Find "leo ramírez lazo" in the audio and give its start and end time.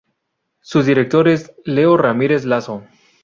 1.63-2.83